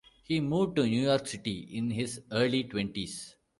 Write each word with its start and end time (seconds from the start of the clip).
He 0.23 0.39
moved 0.39 0.77
to 0.77 0.87
New 0.87 0.99
York 1.03 1.27
City 1.27 1.59
in 1.71 1.91
his 1.91 2.23
early 2.31 2.63
twenties. 2.63 3.35